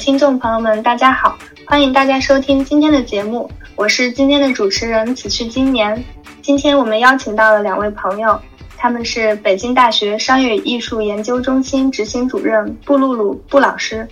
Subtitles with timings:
[0.00, 6.02] 听众朋友们，大家好，欢迎大家收听今天的节目，我是今天的主持人此去今年。
[6.40, 8.40] 今天我们邀请到了两位朋友，
[8.78, 14.08] 他们是北京大学商业与艺术研究中心执行主任布露露布老师，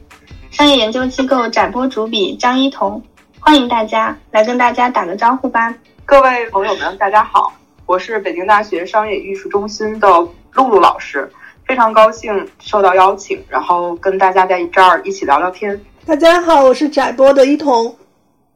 [0.51, 3.03] 商业研究机构展播主笔张一彤。
[3.41, 5.75] 欢迎大家来跟大家打个招呼吧。
[6.05, 7.51] 各位朋友们，大家好，
[7.87, 10.07] 我是北京大学商业艺术中心的
[10.53, 11.27] 露露老师。
[11.69, 15.79] 非常高兴受到邀请，然后跟大家在这儿一起聊聊天。
[16.07, 17.95] 大家好，我是窄播的一彤，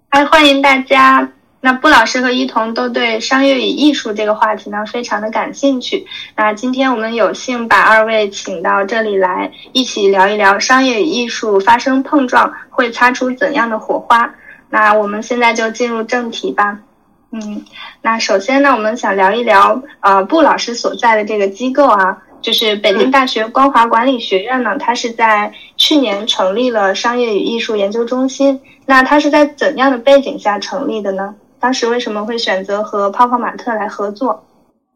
[0.08, 1.28] 嗨，欢迎大家。
[1.60, 6.06] 那布老师和一彤都对商业与艺术这个话题呢非常的感兴趣。
[6.34, 14.34] 那今天我们有幸把二位请到这里来，一起聊一聊商业与艺术发生碰撞会擦出怎样的火花。
[14.70, 16.78] 那我们现在就进入正题吧。
[17.30, 17.62] 嗯，
[18.00, 22.16] 那首先呢，我们想聊一聊呃布老师所在的这个机构啊。
[22.42, 28.60] 就是北京大学光华管理学院呢，它是在去年成立了商业与艺术研究中心。
[28.84, 31.34] 那它是在怎样的背景下成立的呢？
[31.60, 34.44] 当时为什么会选择和泡泡玛特来合作？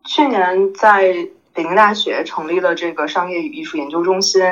[0.04, 1.14] 去年在
[1.54, 4.42] 北京大学成立了这个商业与艺术研究中心，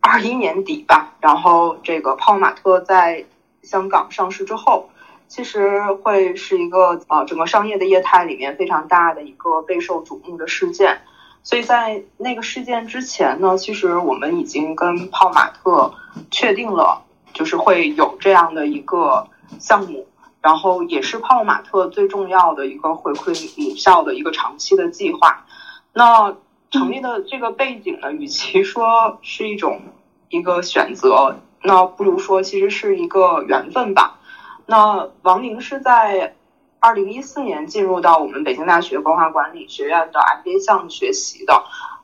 [0.00, 1.14] 二一年底吧。
[1.20, 3.24] 然后这个泡泡玛特在
[3.62, 4.90] 香港上市之后，
[5.28, 10.98] 其实会是一个呃整个商业的业态里面非常大的一个备受瞩目的事件。
[11.44, 15.92] 所以在那个事件之前呢，其实我们已经跟泡玛特
[16.30, 17.02] 确定了，
[17.34, 19.26] 就是会有这样的一个
[19.58, 20.06] 项目，
[20.40, 25.44] 然后也是泡玛特最重要的一个回馈母校的一个长期的计划。
[25.92, 26.36] 那
[26.70, 29.80] 成立的这个背景呢，与其说是一种
[30.28, 34.20] 一个选择，那不如说其实是一个缘分吧。
[34.66, 36.36] 那王宁是在。
[36.82, 41.62] 二零一四年进入到我们北京大学光华管理学院的 MBA 项目学习的，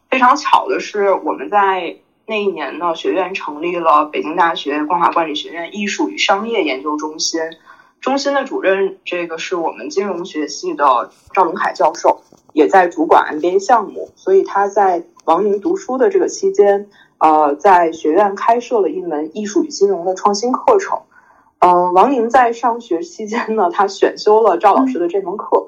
[0.08, 7.40] 非常巧的是，我们在那一年呢，学院成立了北京大学光华管理学院艺术与商业研究中心，
[8.00, 12.20] 中心的主任这个是我们金融学系的赵龙凯教授，
[12.52, 16.88] 也在主管 MBA 项目，所以他在王宁读书的这个期间，
[17.18, 21.00] 呃，在学院开设了一门艺术与金融的创新课程。
[21.60, 25.66] 呃，王宁在上学期间呢，他选修了赵老师的这门课。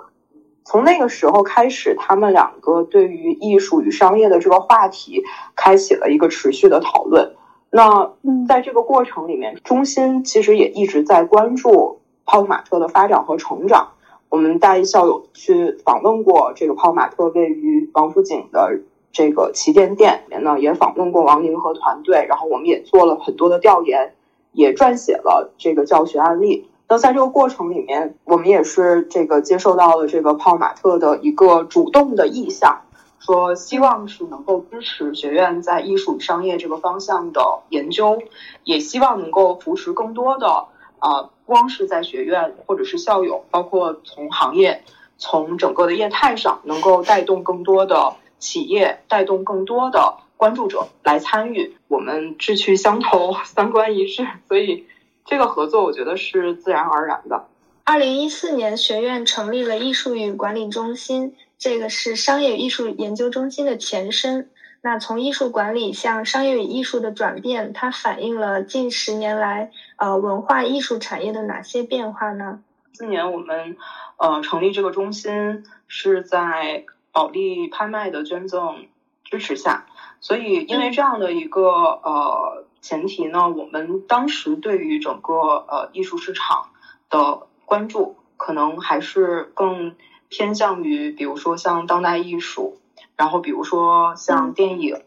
[0.64, 5.24] 从那个时候开始，他们两个对于艺术与商业的这个话题
[5.56, 7.34] 开启了一个持续的讨论。
[7.70, 8.12] 那
[8.46, 13.88] 在这个过程里面，中心其实也一直在关注泡泡玛特的发展和成长。
[14.28, 18.78] 我们大一校友去访问过这个泡泡玛特位于王府井的
[19.10, 24.14] 这个旗舰店里面呢，也访问过王宁和团队，然后我们也做了很多的调研。
[24.52, 26.68] 也撰写了这个教学案例。
[26.88, 32.80] 那在这个过程里面，我们也是这个接受到了这个泡玛特的一个主动的意向，
[33.20, 38.20] 说希望是能够支持学院在艺术与商业这个方向的研究，
[38.64, 40.66] 也希望能够扶持更多的
[40.98, 44.82] 啊，光是在学院或者是校友，包括从行业、
[45.16, 50.16] 从整个的业态上，能够带动更多的企业，带动更多的。
[50.40, 54.86] 关注者来参与，我们志趣相投，三观一致， 所以
[55.26, 57.46] 这个合作我觉得是自然而然的。
[57.84, 64.48] 二零一四年，学院成立了艺术与管理中心，这个是商业与艺术研究中心的前身。
[64.80, 72.60] 那从艺术管理向商业与艺术的转变，它反映了近十年来呃文化艺术产业的哪些变化呢？
[72.94, 73.76] 今年我们
[74.16, 78.86] 呃成立这个中心是在保利拍卖的捐赠
[79.30, 79.86] 支持下。
[80.20, 86.68] 所以，因为这样的一个呃前提呢，我们当时对于整个呃艺术市场
[87.08, 89.96] 的关注，可能还是更
[90.28, 92.78] 偏向于，比如说像当代艺术，
[93.16, 95.00] 然后比如说像电影、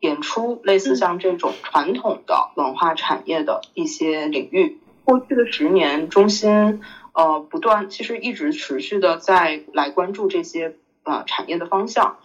[0.00, 4.80] 演出，类似像这种传统的文化产业的一些领域。
[5.04, 12.16] 过去的十年，中心呃不断，其实一直持续的在来关注这些呃产业的方向。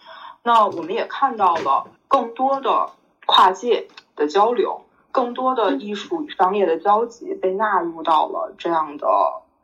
[0.44, 1.86] 那我们也看到了。
[2.06, 2.90] 更多的
[3.26, 9.08] 跨界的交流，更多的艺术与商业的交集被纳入到了这样的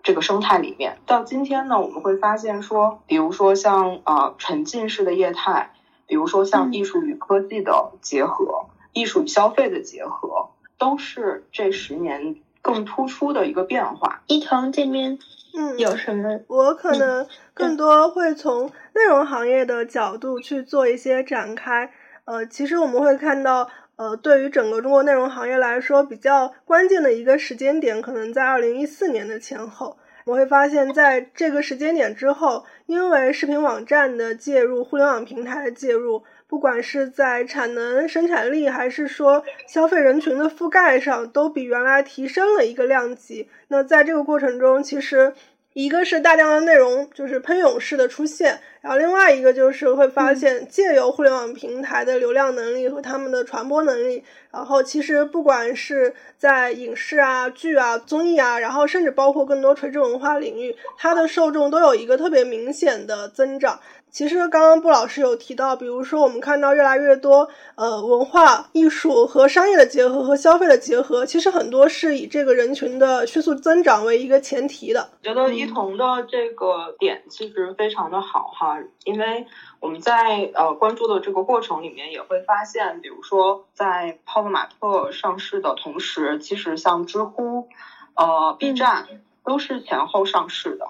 [0.03, 0.99] 这个生态里面。
[1.07, 5.75] 到今天呢，我们会发现说，比如说像啊沉浸式的业态，
[6.09, 14.23] 比如说像艺术与科技的结合，艺术与消费的结合，都是这十年更突出的一个变化。
[14.27, 15.21] 伊藤这边，
[15.55, 16.41] 嗯，有什么？
[16.47, 21.93] 我可能更多会从内容行业的角度去做一些展开。
[22.25, 29.97] 呃，其实我们会看到，呃，对于整个中国内容行业来说，比较关键的一个时间点，可能在二零一四年的前后。
[30.27, 43.49] 我会发现，在这个时间点之后，因为视频网站的介入、互联网平台的介入，不管是在产能、生产力，还是说消费人群的覆盖上，都比原来提升了一个量级。
[43.69, 45.33] 那在这个过程中，其实。
[45.73, 63.79] 一个是大量的内容就是喷涌式的出现，然后另外一个就是会发现借由互联网平台的流量能力和他们的传播能力，然后其实不管是在影视啊、剧啊、综艺啊，然后甚至包括更多垂直文化领域，它的受众都有一个特别明显的增长。
[64.11, 75.11] 其实刚刚布老师有提到，比如说我们看到越来越多呃文化艺术和商业的结合和消费的结合，其实很多是以这个人群的迅速增长为一个前提的。
[75.23, 79.47] 觉得一彤的这个点其实非常的好哈，因为
[79.79, 87.69] 我们在呃关注的这个过程里面也会发现，比如说在泡泡玛特上市的同时，其实像知乎、
[88.17, 89.07] 呃 B 站
[89.45, 90.87] 都是前后上市的。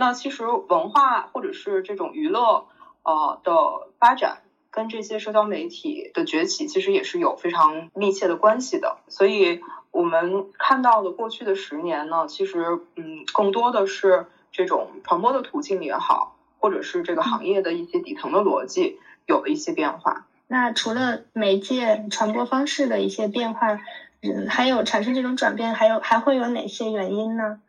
[0.00, 2.68] 那其实文化或者是这种娱乐，
[3.02, 3.52] 呃的
[3.98, 4.38] 发展
[4.70, 8.98] 跟这些社交媒体的崛起，其实也是有非常密切的关系的。
[9.08, 9.60] 所以
[9.90, 20.26] 我们看到的过去的十年呢，其实嗯，更多的是这种传播的途径也好，或者是这个行业的一些底层的逻辑有了一些变化。
[20.46, 23.80] 那除了媒介传播方式的一些变化，
[24.22, 27.60] 嗯，还有产生这种转变，还有还会有哪些原因呢？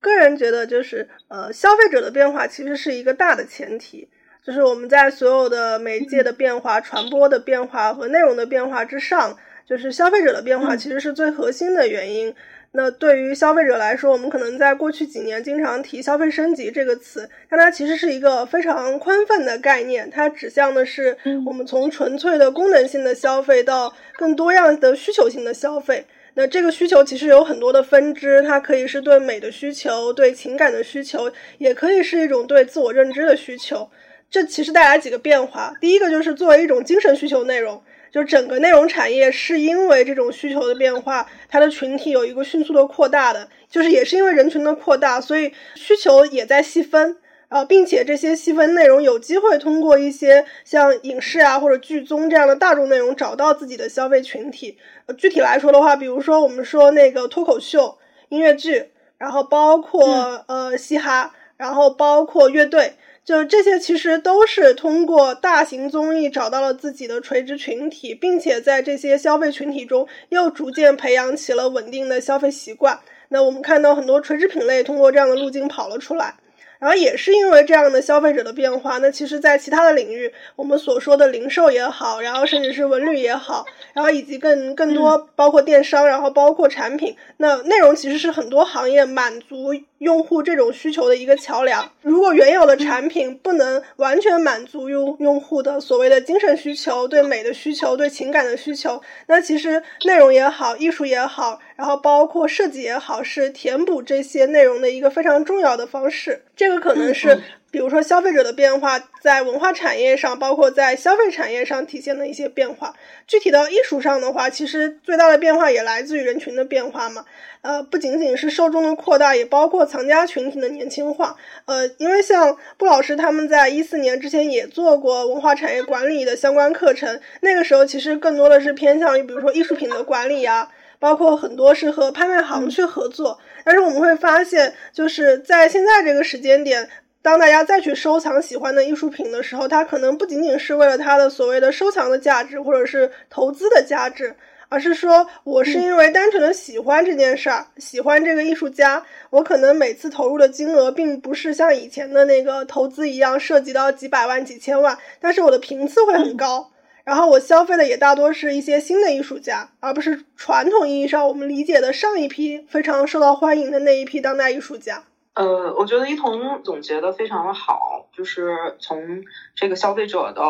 [0.00, 4.08] 个人觉得，就是呃，消费者的变化其实是一个大的前提，
[4.44, 9.36] 就是我们在所有的媒介的变化、传播的变化和内容的变化之上，
[9.66, 12.34] 就是消费者的变化其实是最核心的原因。
[12.72, 21.16] 那对于消费者来说，我们可能在过去几年经常提“消费升级”这个词，但它其实是一个非常宽泛的概念，它指向的是
[21.46, 26.06] 我们从纯粹的功能性的消费到更多样的需求性的消费。
[26.40, 33.90] 那这个需求其实有很多的分支，它可以是对美的需求，对情感的需求，也可以是一种对自我认知的需求。
[34.30, 35.74] 这其实带来几个变化。
[35.80, 37.82] 第一个就是作为一种精神需求内容，
[38.12, 47.16] 就整个内容产业是因为这种需求的变化，它的群体有一个迅速的扩大的，就是也是因为人群的扩大，所以需求也在细分。
[47.48, 54.76] 啊，并且这些细分内容有机会通过一些像影视啊或者剧综这样的大众内容找到自己的消费群体。
[55.06, 57.96] 呃，具体来说的话，比如说我们说那个脱口秀、
[58.28, 62.92] 音乐剧，然后包括呃嘻哈，然后包括乐队，
[63.24, 73.00] 就这些其实都是通过大型综艺找到了自己的垂直群体，并且在这些消费群体中又逐渐培养起了稳定的消费习惯。
[73.30, 76.34] 那我们看到很多垂直品类通过这样的路径跑了出来。
[76.78, 91.90] 然后也是因为这样的消费者的变化，那其实，在其他的领域，我们所说的零售也好，然后甚至是文旅也好，然后以及更更多包括电商，然后包括产品，那内容其实是很多行业满足用户这种需求的一个桥梁。
[92.02, 101.58] 如果原有的产品不能完全满足用用户的所谓的精神需求、对美的需求、对情感的需求，那其实内容也好，艺术也好。
[101.76, 106.42] 然后包括设计也好，是填补这些内容的一个非常重要的方式。
[106.56, 107.40] 这个可能是，
[107.70, 112.94] 比如说消费者的变化，在文化产业上，包括在消费产业上体现的一些变化。
[113.26, 117.24] 具体到艺术上的话，其实最大的变化也来自于人群的变化嘛。
[117.60, 121.36] 呃，不仅仅是受众的扩大，也包括藏家群体的年轻化。
[121.66, 130.70] 呃，因为像布老师他们在一四年之前也做过文化产业管理的相关课程，那个时候其实更多的是偏向于，比如说艺术品的管理呀。
[131.00, 136.90] 包括很多是和拍卖行去合作，但是我们会发现，就是在现在这个时间点，
[137.28, 144.34] 当大家再去收藏喜欢的艺术品的时候，它可能不仅仅是为了它的所谓的收藏的价值或者是投资的价值，
[144.70, 156.70] 而是说我是因为单纯的喜欢这件事儿，喜欢这个艺术家，我可能每次投入的金额并不是像以前的那个投资一样涉及到几百万、几千万，但是我的频次会很高。
[157.04, 165.04] 然后我消费的也大多是一些新的艺术家，而不是传统意义上我们理解的上一批非常受到欢迎的那一批当代艺术家。
[165.38, 169.22] 呃，我觉得一彤总结的非常的好，就是从
[169.54, 170.42] 这个消费者的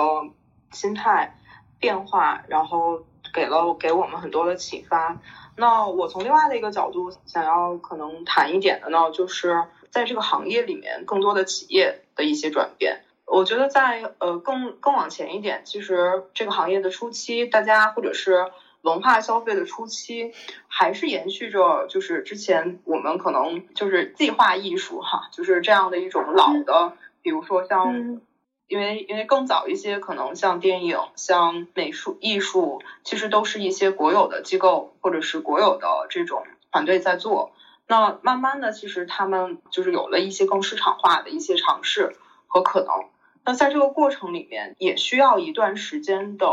[0.73, 1.37] 心态
[1.79, 3.05] 变化，然后
[3.35, 5.19] 给了给我们很多的启发。
[5.59, 13.03] 那我从另外的一个角度想要可能谈一点的呢，就是在这个行业里面更多的企业的一些转变。
[13.27, 18.51] 我觉得在呃更更往前一点，其实这个行业的初期，大家或者是
[18.83, 20.33] 文化消费的初期，
[20.69, 26.93] 还是延续着就是之前我们可能就是计划艺术哈，就是这样的一种老的，
[27.23, 28.21] 比如说像，
[28.69, 37.53] 因为因为更早一些，可能像电影、像美术艺术，其实都是一些国有的机构或者是国有的这种团队在做。
[37.87, 42.15] 那慢慢的，其实他们就是有了一些更市场化的一些尝试
[42.47, 43.09] 和可能。
[43.45, 46.47] 那在这个过程里面，也需要一段时间的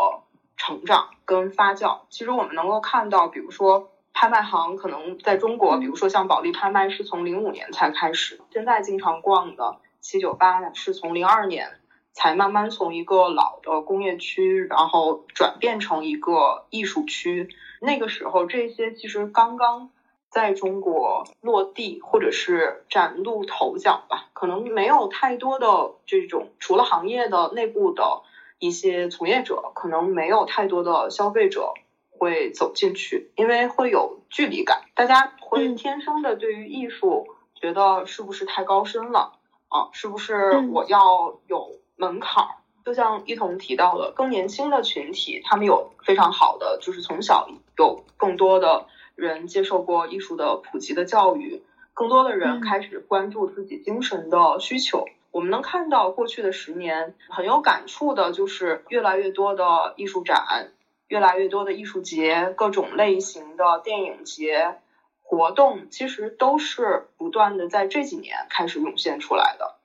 [0.57, 2.01] 成长跟发酵。
[2.09, 11.69] 其实我们能够看到，比如说拍卖行可能在中国，比如说像保利拍卖是从零五年才开始，现在经常逛的七九八是从零二年
[12.13, 17.49] 才慢慢从一个老的工业区，然后转变成一个艺术区。
[17.81, 19.89] 那个时候，这些其实刚刚。
[20.27, 28.21] 在中国落地或者是崭露头角吧，可能没有太多的这种，除了行业的内部的
[28.59, 31.73] 一些从业者，可能没有太多的消费者
[32.09, 39.33] 会走进去，因为会有距离感，大家会天生的对于艺术觉得是不是太高深了
[39.67, 39.89] 啊？
[39.91, 42.45] 是不是我要有门槛？
[42.85, 48.87] 就像一彤提到的，更年轻的群体，他们有非常好的，就是从小有更多的。
[49.15, 55.05] 人接受过艺术的普及的教育，更多的人开始关注自己精神的需求。
[55.35, 60.71] 我们能看到过去的十年很有感触的，就是越来越多的艺术展，
[61.09, 64.77] 越来越多的艺术节，各种类型的电影节
[65.21, 69.75] 活动，其实都是不断的在这几年开始涌现出来的。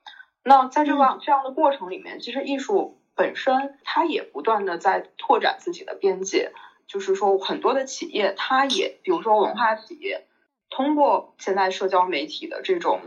[0.45, 6.53] 那在这个这样的过程里面，其实艺术本身它也不断的在拓展自己的边界。
[6.87, 10.29] 就是说，很多的企业，它也，比如说文化企业，
[10.71, 13.01] 通过现在社交媒体的这种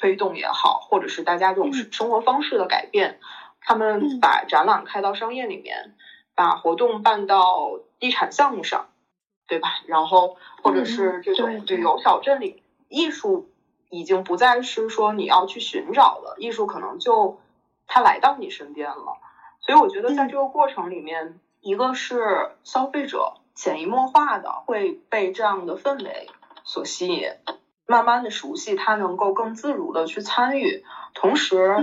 [0.00, 3.20] 推动也好，或者是大家这种生活方式的改变，
[3.60, 5.94] 他们把展览开到商业里面，
[6.34, 8.88] 把活动办到地产项目上，
[9.46, 9.68] 对吧？
[9.86, 13.50] 然后或者是这种旅游小镇里，艺术
[13.90, 17.38] 已经不再是说你要去寻找了，艺术可能就
[17.86, 19.18] 它来到你身边了。
[19.60, 21.38] 所以我觉得在这个过程里面。
[21.62, 26.26] 一个是消费者潜移默化的会被这样的氛围
[26.64, 27.28] 所吸引，
[27.90, 31.74] 慢慢的熟悉，他能够更自如的去参与，同时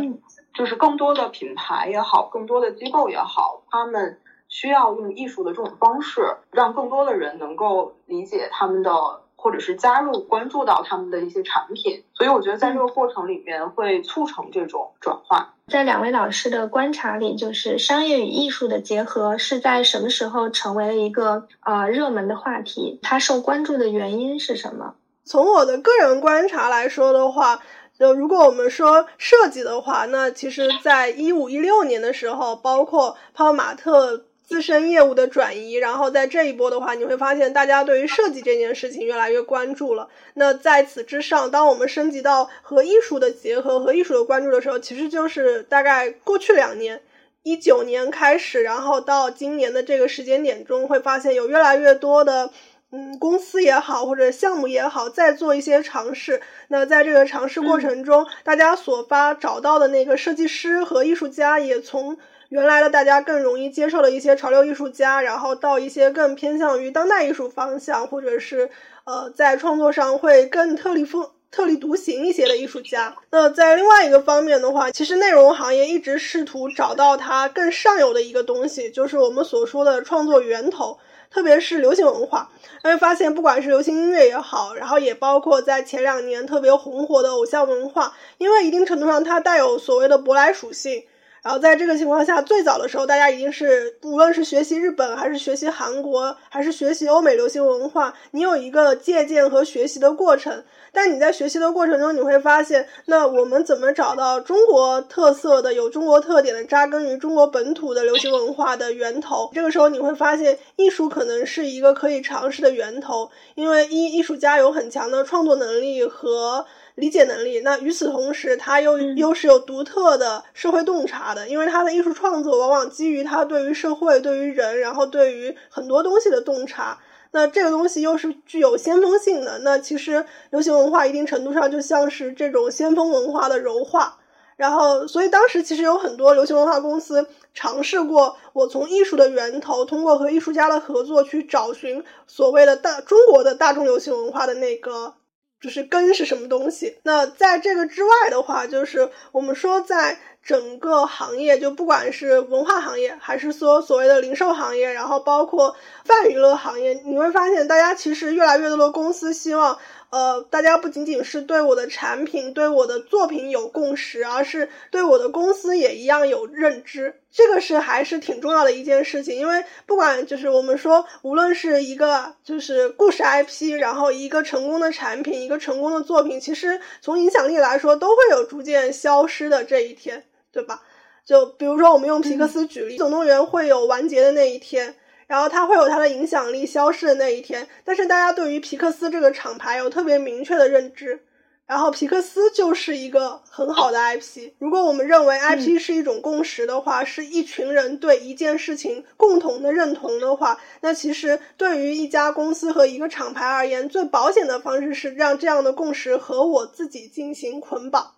[0.53, 8.91] 就是更多的品牌也好，更多的机构也好，他们需要用艺术的这种方式，让更多的人能够理解他们的。
[9.39, 15.53] 或者是加入关注到他们的一些产品，所以我觉得在这个过程里面会促成这种转化。
[15.67, 22.99] 在两位老师的观察里，就是商业与艺术的结合是在什么时候成为了一个呃热门的话题？
[23.03, 24.95] 它受关注的原因是什么？
[25.27, 27.61] 从我的个人观察来说的话，
[27.99, 34.23] 就如果我们说设计的话，那其实在一五一六年的时候，包括泡玛特。
[34.47, 40.07] 自身业务的转移，然后在这一波的话，你会发现大家对于设计这件事情越来越关注了。
[40.35, 47.01] 那在此之上，当我们升级到和艺术的结合和艺术的关注的时候，其实就是大概过去两年，
[47.43, 52.49] 一九年开始，然后到今年的这个时间点中，会发现有越来越多的
[52.91, 56.41] 嗯公司也好或者项目也好在做一些尝试。
[56.67, 62.17] 那在这个尝试过程中，大家所发找到的那个设计师和艺术家也从。
[62.49, 68.69] 原来的大家更容易接受的一些潮流艺术家，然后到一些更偏向于当代艺术方向，或者是
[69.03, 73.13] 呃在创作上会更特立风特立独行一些的艺术家。
[73.31, 80.97] 那在另外一个方面的话，其实内容行业一直试图找到它更上游的一个东西，就是我们所说的创作源头，
[81.29, 82.49] 特别是流行文化。
[82.83, 91.03] 因为发现不管是流行音乐也好，然后也包括在前两年特别红火的偶像文化，因为一定程度上它带有所谓的舶来属性。
[91.47, 100.65] 然后在这个情况下，最早的时候，大家一定是无论是学习日本，还是学习韩国，还是学习欧美流行文化，你有一个借鉴和学习的过程。
[100.91, 109.49] 但你在学习的过程中，你会发现，那我们怎么找到中国特色的、有中国特点的、扎根于中国本土的流行文化的源头？
[109.53, 116.65] 这个时候，你会发现，艺术可能是一个可以尝试的源头，因为一艺术家有很强的创作能力和。
[116.97, 126.97] 理解能力，那与此同时，他又又是有独特的社会洞察的，因为他的艺术创作往往基于他对于社会、对于人，然后对于很多东西的洞察。
[127.33, 129.59] 那这个东西又是具有先锋性的。
[129.59, 134.17] 那其实流行文化一定程度上就像是这种先锋文化的柔化。
[134.55, 145.13] 然后，所以当时其实有很多流行文化公司尝试过，我从艺术的源头，通过和艺术家的合作去找寻所谓的大中国的大众流行文化的那个。
[145.59, 146.97] 就是根是什么东西？
[147.03, 159.77] 那在这个之外的话，就是我们说，在整个行业，就不管是文化行业，还是说所谓的零售行业，然后包括泛娱乐行业，你会发现，大家其实越来越多的公司希望，
[160.09, 167.21] 呃，大家不仅仅是对我的产品、对我的作品有共识，而是对我的公司也一样有认知。
[167.29, 180.23] 这个是还是挺重要的一件事情，因为不管就是我们说，无论是一个就是故事 IP，然后一个成功的产品，一个成功的作品，其实从影响力来说，都会有逐渐消失的这一天，
[180.53, 180.81] 对吧？
[181.25, 184.95] 就比如说我们用皮克斯举例，总动员会有完结的那一天。
[185.27, 191.21] 然后它会有它的影响力消失的那一天，但是大家对于皮克斯这个厂牌有特别明确的认知，
[191.65, 194.51] 然后皮克斯就是一个很好的 IP。
[194.57, 208.13] 如果我们认为 IP 是一种共识的话，是一群人对一件事情共同的认同的话，那其实对于一家公司和一个厂牌而言，最保险的方式是让这样的共识和我自己进行捆绑。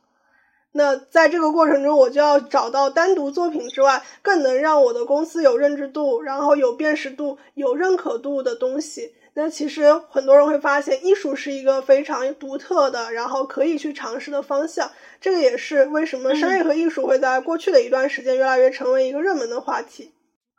[0.71, 9.13] 那在这个过程中，我就要找到单独作品之外，更能让我的公司有认知度，然后有辨识度、有认可度的东西。
[9.33, 14.91] 那其实很多人会发现，艺术是一个非常独特的，然后可以去尝试的方向。
[15.21, 20.11] 这个也是为什么商业和艺术会在过去的一段时间越来越成为一个热门的话题。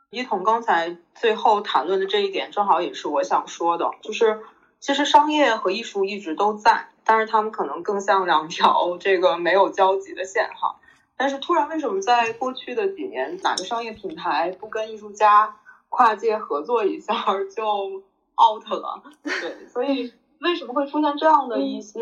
[0.09, 4.39] 一彤刚才最后谈论的这一点，正好也是我想说的，就是
[4.79, 6.87] 其实商业和艺术一直都在。
[7.05, 10.75] 但是他们可能更像两条 这个没有交集的线哈。
[11.17, 15.57] 但是突然为什么在过去的几年，哪个商业品牌不跟艺术家
[15.89, 17.13] 跨界合作一下
[17.55, 18.01] 就
[18.41, 19.03] out 了？
[19.23, 22.01] 对，所以为什么会出现这样的一些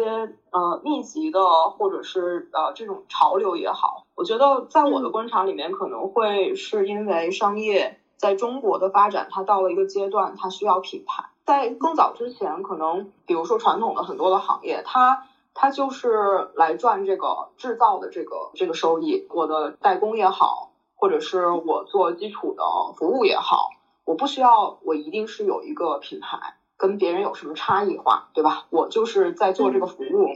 [0.51, 1.41] 呃密集的
[1.71, 4.05] 或者是呃这种潮流也好？
[4.15, 11.28] 我觉得在我的观察里面，可能会是因为商业在中国的发展，它到了一个阶段，它需要品牌。
[11.49, 15.25] 在更早之前，可能比如说传统的很多的行业，它
[15.55, 19.25] 它就是来赚这个制造的这个这个收益。
[19.31, 22.63] 我的代工也好，或者是我做基础的
[22.95, 23.71] 服务也好，
[24.05, 28.67] 我不需要我一定是有一个品牌跟别人有什么差异化，对吧？
[28.69, 30.27] 我就是在做这个服务。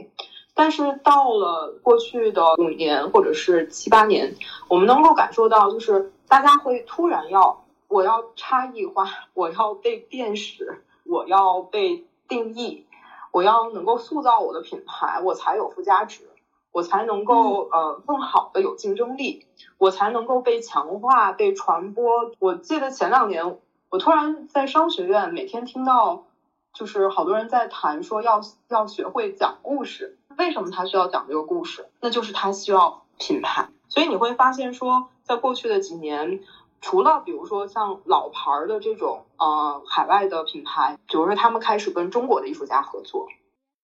[0.52, 4.34] 但是到了过去的五年或者是七八年，
[4.68, 10.82] 我们能够感受到，就是大家会突然要我要差异化，我要被辨识。
[11.04, 12.86] 我要被定义，
[13.30, 16.30] 我要能够塑造我的品牌，我才有附加值，
[16.72, 19.46] 我才能够呃更好的有竞争力，
[19.78, 22.32] 我才能够被强化、被传播。
[22.38, 23.58] 我记得前两年，
[23.90, 26.24] 我突然在商学院每天听到，
[26.72, 30.18] 就是好多人在谈说要要学会讲故事。
[30.36, 31.88] 为什么他需要讲这个故事？
[32.00, 33.68] 那就是他需要品牌。
[33.88, 36.40] 所以你会发现说，在过去的几年。
[36.84, 43.28] 除了比如说像老牌儿的这种呃海外的品牌，比如说他们开始跟中国的艺术家合作，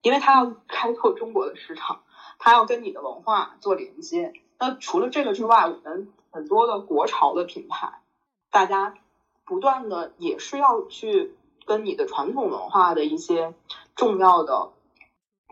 [0.02, 2.02] 因为他要开拓中国的市场，
[2.38, 4.34] 他要跟你的文化做连接。
[4.58, 8.02] 那除了这个之外，我们很多的国潮的品牌，
[8.50, 8.92] 大家
[9.46, 11.34] 不断的也是要去
[11.64, 13.54] 跟你的传统文化的一些
[13.96, 14.72] 重要的，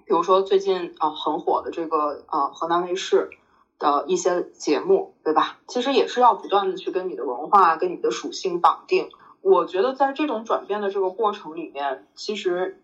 [0.05, 3.31] 比如说最近啊很火的这个呃河南卫视。
[3.79, 5.59] 的一些节目，对吧？
[5.67, 9.09] 其实也是要不断的去跟你的文化、跟你的属性绑定。
[9.41, 12.83] 我觉得在这种转变的这个过程里面，其实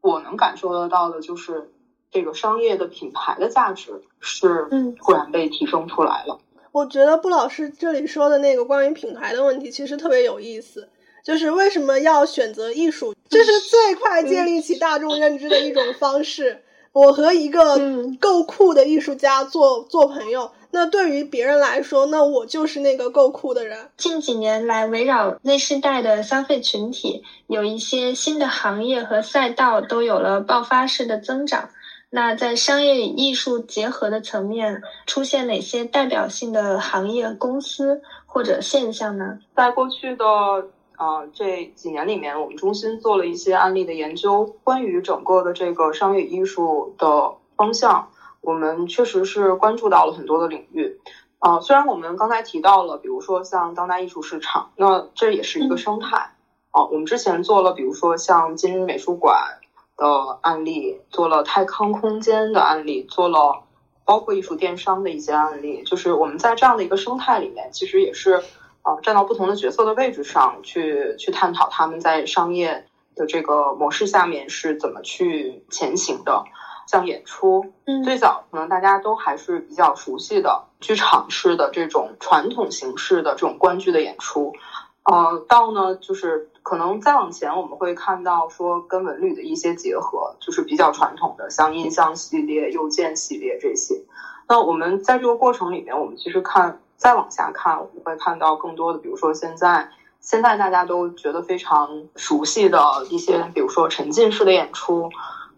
[0.00, 1.70] 我能感受得到的就是
[2.10, 6.40] 这个商业的品牌的价值是嗯突然被提升出来了。
[6.72, 10.88] 我觉得布老师这里说的那个关于品牌的问题，其实特别有意思，
[11.22, 13.14] 就是为什么要选择艺术？
[13.28, 16.62] 这是最快建立起大众认知的一种方式。
[16.92, 17.78] 我和一个
[18.18, 23.90] 够酷的艺术家做做朋友，那对于别人来说，那我就是那个够酷的人。
[23.96, 31.70] 近几年来，围绕 Z 世代的消费群体，有一些新的行业和赛道都有了爆发式的增长。
[32.12, 39.38] 那在商业与艺术结合的层面，出现哪些代表性的行业、公司或者现象呢？
[39.54, 40.24] 在过去的。
[41.00, 48.10] 啊，这几年里面，我们中心做了一些案例的研究，关于整个的这个商业艺术的方向，
[48.42, 51.00] 我们确实是关注到了很多的领域。
[51.38, 56.34] 啊，虽然我们刚才提到了，比如说像当代艺术市场，那这也是一个生态。
[56.70, 59.58] 啊，我们之前做了，比如说像今日美术馆
[59.96, 63.62] 的案例，做了泰康空间的案例，做了
[64.04, 68.42] 包括艺术电商的一些案例，就是我们在这样的一个生态里面，其实也是。
[68.82, 76.44] 啊，站到不同的角色的位置上去去探讨他们在商业的这个模式下面是怎么去前行的。
[76.86, 84.52] 像演出，嗯，最早可能大家都还是比较熟悉的剧场式的这种传统形式的这种观剧的演出。
[85.04, 94.02] 呃，到呢就是可能再往前，我们会看到说跟文旅的一些结合，就是比较传统的，像印象系列、邮件系列这些。
[94.48, 96.80] 那我们在这个过程里面，我们其实看。
[97.00, 99.88] 再往下看，我们会看到更多的，比如说现在
[100.20, 105.08] 现在大家都觉得非常熟悉的一些，比如说沉浸式的演出，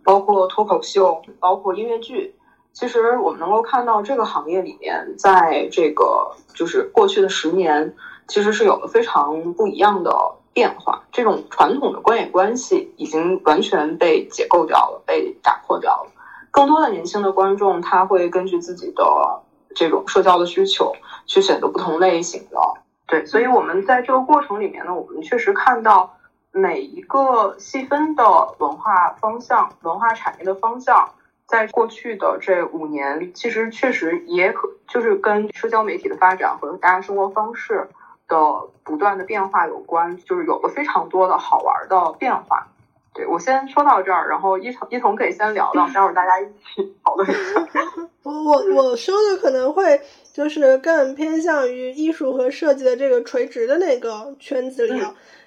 [0.04, 2.36] 包括脱口秀，包括音乐剧。
[2.72, 7.92] 其实我们能够看到这个行业里面，在这个就是过去的十年，
[8.28, 10.16] 其实是有了非常不一样的
[10.52, 11.02] 变化。
[11.10, 16.10] 这种传统的观演关系已经完全被解构掉了，被打破掉了。
[16.52, 19.41] 更多的年轻的观众，他会根据自己的
[19.74, 20.94] 这种社交的需求，
[21.26, 22.58] 去选择不同类型的。
[23.06, 26.16] 对，所以我们在这个过程里面呢，我们确实看到
[26.50, 28.24] 每一个细分的
[28.58, 31.10] 文化方向、文化产业的方向。
[31.44, 37.90] 在过去的这五年，其实确实也可就是跟社交媒体的发展和大家生活方式
[38.26, 38.36] 的
[38.82, 42.68] 不断的变化有关，就是有了非常多的好玩的变化。
[43.14, 47.66] 对我先说到这儿，然后一同一同可以先聊聊， 待会儿大家一起讨论一下。
[48.22, 50.00] 我我我说的可能会
[50.32, 55.02] 就是更偏向于艺术和设计的这个垂直的那个圈子里。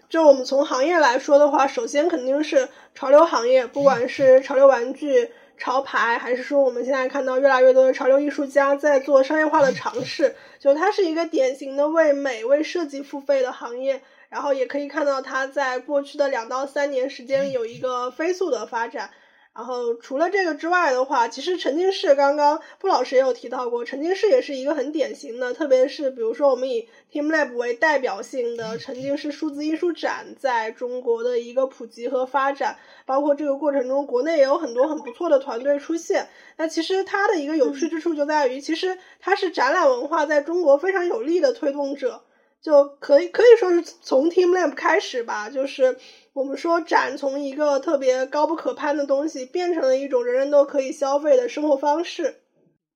[0.08, 5.32] 就我们从行业来说的话，首先肯定是潮流行业，不管是潮流玩具。
[5.58, 10.36] 潮牌，还是说我们现在看到越来越多的潮流艺术家在做商业化的尝试？
[10.60, 19.11] 就它是一个典型的为美、为设计付费的行业，然后也可以看到它在过去的两到三年时间有一个飞速的发展。
[19.53, 36.27] 然后除了这个之外的话，其实沉浸式刚刚布老师也有提到过，沉浸式也是一个很典型的，特别是比如说我们以 TeamLab 为代表性的沉浸式数字艺术展在中国的一个普及和发展，包括这个过程中国内也有很多很不错的团队出现。
[36.57, 42.24] 那其实它的一个有趣之处就在于，其实它是展览文化在中国非常有力的推动者。
[42.65, 45.99] 就可以可以说是从 TeamLab 开始吧，就是
[46.34, 52.41] 我们说展从一个特别高不可攀的东西，变成了一种人人都可以消费的生活方式。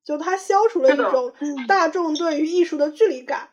[0.03, 1.31] 就它消除了一种
[1.67, 3.49] 大众对于艺术的距离感，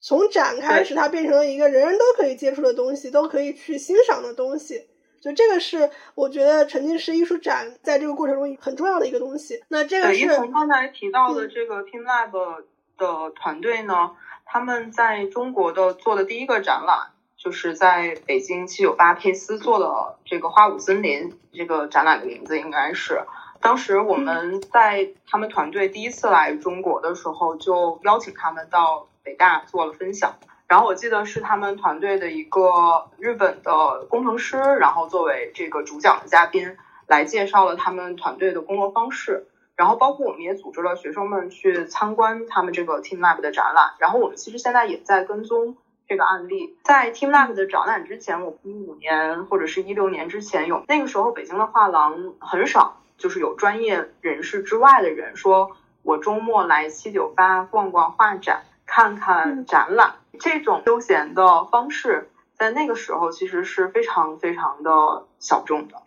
[0.00, 4.86] 从展开始，它变成了一个人人都可以接触的东西，都可以去欣赏的东西。
[5.20, 9.60] 就这个是我觉得沉浸式艺术展在这个过程中很重要的一个东西。
[9.66, 12.62] 那这个是从刚才提到的这个 TeamLab
[12.96, 14.12] 的团队呢。
[14.52, 21.38] 他们在中国的做的第一个展览，就是在北京七九八佩斯做的这个花舞森林。
[21.52, 23.22] 这个展览的名字应该是，
[23.60, 30.34] 当时我们在他们团队第一次来中国的时候，就邀请他们到北大做了分享。
[30.66, 39.46] 然后我记得是他们团队的一个日本的工程师，然后作为这个主讲的嘉宾来介绍了他们团队的工作方式。
[39.80, 43.94] 然后包括我们也组织了学生们去参观他们这个 TeamLab 的展览。
[43.98, 46.76] 然后我们其实现在也在跟踪这个案例。
[46.84, 55.70] 在 TeamLab 的展览之前，我一五年或者是一六年之前有那个时候北京的画廊很少，就是有专业人士之外的人说，
[56.02, 60.16] 我周末来七九八逛逛画展，看看展览。
[60.38, 66.02] 这种休闲的方式在那个时候其实是非常非常的小众的。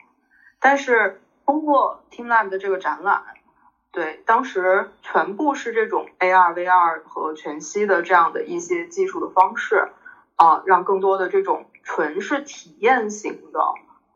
[0.59, 3.23] 但是通过 TeamLab 的这个展览。
[3.93, 9.89] 对，当时全部是这种 AR、VR 和全息的这样的一些技术的方式，
[10.35, 13.59] 啊，让更多的这种纯是体验型的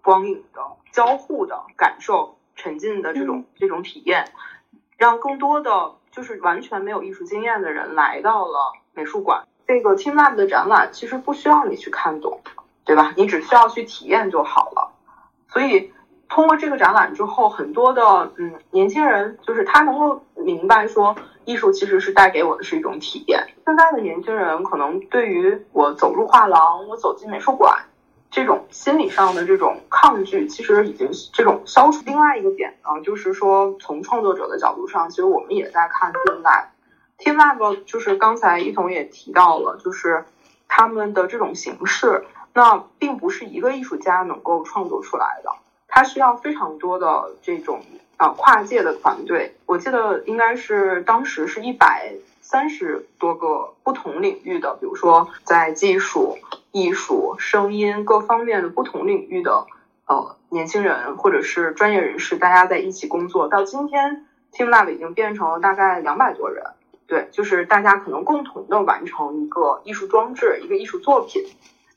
[0.02, 0.62] 光影的
[0.92, 4.32] 交互的感受、沉浸的这种这种体验，
[4.98, 9.48] 让更多的就是完全没有艺术经验的人来到了美术馆。
[9.68, 12.42] 这个 TeamLab 的展览其实不需要你去看懂，
[12.84, 13.14] 对吧？
[13.16, 14.92] 你只需要去体验就好了。
[15.50, 15.94] 所以。
[16.30, 23.48] 通过这个展览之后，很多的嗯年轻人就是他能够明白说，艺术其实是带给我的是一种体验。
[23.66, 27.86] 现在的年轻人可能对于我走入画廊，我走进美术馆，
[28.30, 32.02] 这种心理上的这种抗拒，其实已经这种消除。
[32.06, 36.66] 另外一个点呢，就是说从创作者的角度上，其实我们也在看 TeamLab。
[37.18, 40.26] TeamLab 就是刚才一彤也提到了，就是
[40.68, 45.50] 他们的这种形式，那并不是一个艺术家能够创作出来的。
[45.88, 47.82] 它需要非常多的这种
[48.18, 56.38] 啊跨界的团队，我记得应该是当时是一百三十多个不同领域的，比如说在技术、
[56.72, 59.66] 艺术、声音各方面的不同领域的
[60.06, 63.48] 呃年轻人或者是专业人士，大家在一起工作。
[63.48, 66.64] 到今天，TeamLab 已经变成了大概两百多人，
[67.08, 71.44] 对，就是大家可能共同的完成一个艺术装置、一个艺术作品。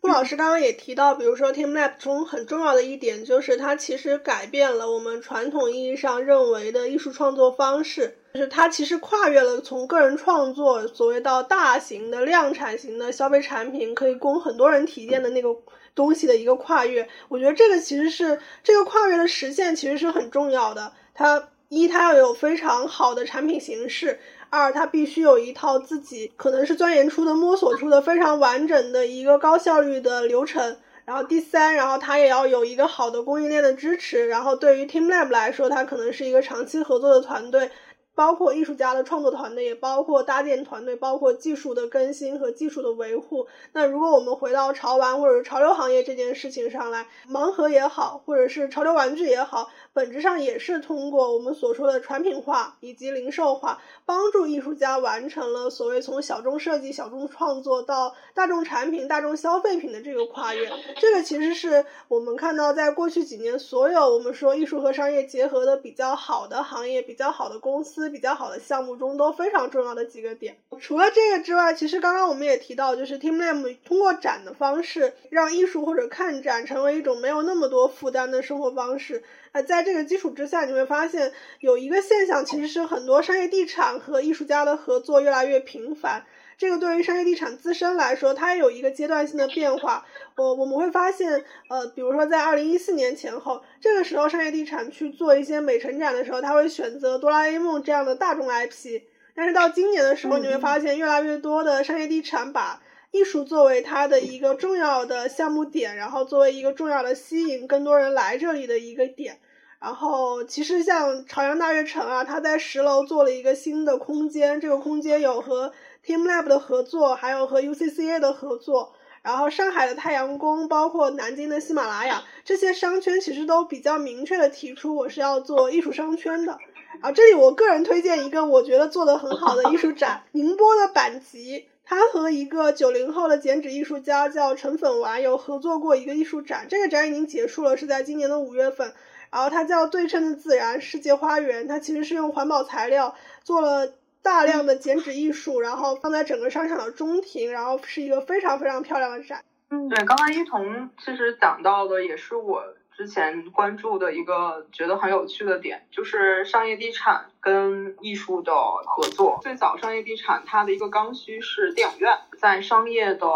[0.01, 15.55] 顾老师刚刚也提到，比如说 TeamLab 中很重要的一点就是它其实改变了我们传统意义上认为的艺术创作方式，就是它其实跨越了从个人创作所谓到大型的量产型的消费产品，可以供很多人体验的那个
[15.95, 17.07] 东西的一个跨越。
[17.29, 20.95] 我觉得这个其实是这个跨越的实现其实是很重要的。
[21.13, 24.19] 它一，它要有非常好的产品形式。
[24.51, 30.77] 二，它必须有一套自己可能是钻研出的、摸索出的非常完整的一个高效率的流程。
[31.05, 34.27] 然后第三，然后它也要有一个好的供应链的支持。
[34.29, 37.71] 然后对于 TeamLab 来说，它可能是一个长期合作的团队。
[38.13, 43.47] 包括艺术家的创作团队，也包括搭建团队，包括技术的更新和技术的维护。
[43.73, 60.70] 那如果我们回到潮玩或者潮流行业这件事情上来，盲盒也好，或者是潮流玩具也好，本质上也是通过我们所说的产品化以及零售化，帮助艺术家完成了所谓从小众设计、小众创作到大众产品、大众消费品的这个跨越。
[60.98, 68.11] 这个其实是我们看到在过去几年所有我们说艺术和商业结合的比较好的行业、比较好的公司。
[68.11, 70.57] 比较好的项目中都非常重要的几个点。
[70.81, 79.22] 除了这个之外，其实刚刚我们也提到，就是 TeamLab 通过展的方式，让艺术或者看展成为一种没有那么多负担的生活方式。
[79.53, 86.25] 呃，在这个基础之下，你会发现有一个现象，其实是很多商业地产和艺术家的合作越来越频繁。
[86.57, 90.05] 这个对于商业地产自身来说，它也有一个阶段性的变化。
[90.37, 99.01] 我我们会发现，呃，比如说在二零一四年前后，这个时候商业地产去做一些美陈展的时候，他会选择哆啦 A 梦这样的大众 IP。
[99.35, 109.38] 但是到今年的时候，你会发现越来越多的商业地产把艺术作为它的一个重要的项目点，然后作为一个重要的吸引更多人来这里的一个点。
[109.81, 115.73] 然后其实像朝阳大悦城啊，它在十楼做了一个新的空间，这个空间有和
[116.05, 118.92] TeamLab 的合作，还有和 UCCA 的合作，
[119.23, 126.59] 然后上海的太阳宫，包括南京的喜马拉雅，这些商圈其实都比较明确的提出我是要做艺术商圈的。
[127.01, 138.94] 啊，这里我个人推荐一个我觉得做的很好的艺术展，宁波的板吉，他和一个九零后的剪纸艺术家叫陈粉丸有合作过一个艺术展，这个展已经结束了，是在今年的五月份。
[139.33, 143.92] 然后它叫对称的自然世界花园，它其实是用环保材料做了。
[144.22, 149.42] 大量的剪纸艺术，然后放在整个商场的中庭，然后是一个非常非常漂亮的展。
[149.70, 152.62] 嗯，对，刚刚一彤其实讲到的也是我
[153.01, 159.39] 之前关注的一个觉得很有趣的点，就是商业地产跟艺术的合作。
[159.41, 163.27] 最早商业地产它的一个刚需是电影院，在商业的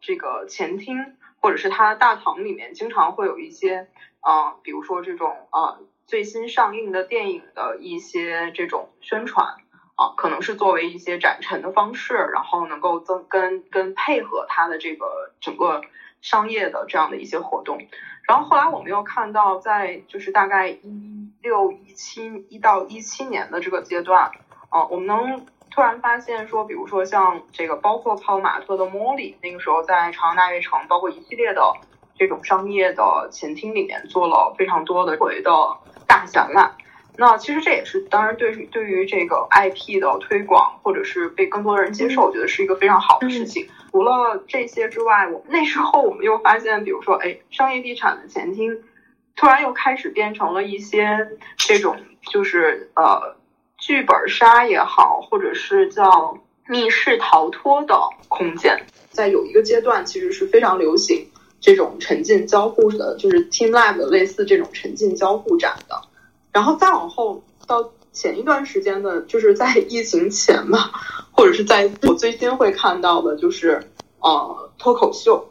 [0.00, 3.86] 这个前厅或者是它的大堂里面，经常会有一些，
[4.20, 9.56] 啊，比如说这种啊最新上映的电影的一些这种宣传。
[9.94, 15.82] 啊，可能是作为一些展陈的方式，然后能够增跟跟配合它的这个整个
[16.22, 17.78] 商业的这样的一些活动。
[18.22, 24.30] 然后后来我们又看到，在就是大概一六一七一到一七年的这个阶段，
[24.70, 31.60] 啊，我们能突然发现说，比如说像这个包括泡玛特的茉莉，那个时候在朝阳大悦城，包括一系列的
[32.14, 35.50] 这种商业的前厅里面做了非常多的回的
[36.06, 36.76] 大展览。
[37.16, 43.68] 那其实这也是，当然对对于这个 IP 的推广，或者是被更多的人接受，我觉得是一个非常好的事情。
[43.90, 48.82] 除了这些之外，我那时候我们又发现，比如说，哎，商业地产的前厅，
[49.36, 51.96] 突然又开始变成了一些这种，
[52.30, 53.36] 就是呃，
[53.76, 57.94] 剧本杀也好，或者是叫密室逃脱的
[58.28, 61.28] 空间，在有一个阶段其实是非常流行
[61.60, 66.00] 这种沉浸交互的，就是 TeamLab 类似这种沉浸交互展的。
[66.52, 70.90] 然后再往后到前一段时间的，就是在疫情前吧，
[71.30, 75.50] 或者是在我最近会看到的，就是呃脱口秀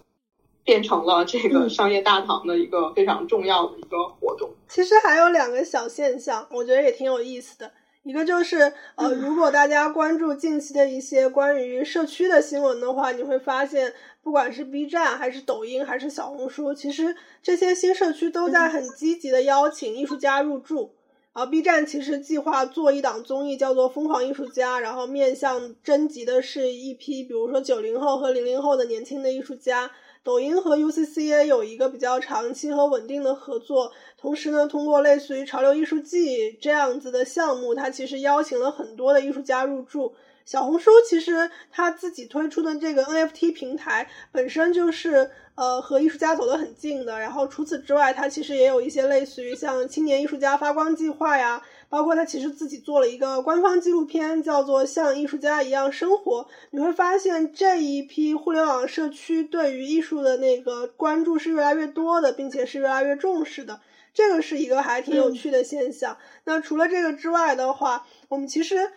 [0.63, 4.51] 变成了这个商业大堂的一个非常重要的一个活动。
[4.67, 7.71] 其实还有两个小现象，我觉得也挺有意思的。
[8.03, 20.95] 一个就是呃，如果大家关注近期的一些关于社区的新闻的话，你会发现，不管是 B 站还是抖音还是小红书，其实这些新社区都在很积极的邀请艺术家入驻。
[21.33, 29.91] 啊，B 站其实计划做一档综艺，叫做《疯狂艺术家》，然后面向征集的是一批，比如说九零后和零零后的年轻的艺术家。
[30.23, 40.13] 抖音和 UCCA 有一个比较长期和稳定的合作，同时呢，通过类似于潮流艺术季这样子的项目，它其实邀请了很多的艺术家入驻。
[40.45, 51.61] 小红书其实它自己推出的这个 NFT 平台本身就是呃和艺术家走得很近的，然后除此之外，它其实也有一些类似于像青年艺术家发光计划呀。
[51.91, 56.43] 包括他其实自己做了一个官方纪录片，叫做《像艺术家一样生活》。
[56.69, 63.81] 你会发现这一批互联网社区对于艺术的那个关注是越来越多的，并且是越来越重视的。
[64.13, 66.17] 这个是一个还挺有趣的现象。
[66.45, 68.89] 那除了这个之外的话，我们其实